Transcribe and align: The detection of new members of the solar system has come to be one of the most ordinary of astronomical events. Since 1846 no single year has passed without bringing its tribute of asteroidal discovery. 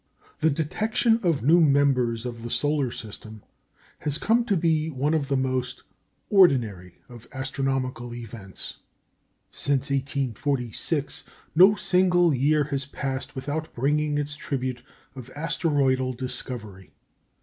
The 0.39 0.49
detection 0.49 1.19
of 1.21 1.43
new 1.43 1.61
members 1.61 2.25
of 2.25 2.41
the 2.41 2.49
solar 2.49 2.89
system 2.89 3.43
has 3.99 4.17
come 4.17 4.43
to 4.45 4.57
be 4.57 4.89
one 4.89 5.13
of 5.13 5.27
the 5.27 5.37
most 5.37 5.83
ordinary 6.31 6.95
of 7.07 7.27
astronomical 7.33 8.11
events. 8.15 8.77
Since 9.51 9.91
1846 9.91 11.23
no 11.53 11.75
single 11.75 12.33
year 12.33 12.63
has 12.63 12.85
passed 12.85 13.35
without 13.35 13.75
bringing 13.75 14.17
its 14.17 14.35
tribute 14.35 14.81
of 15.15 15.29
asteroidal 15.35 16.13
discovery. 16.13 16.93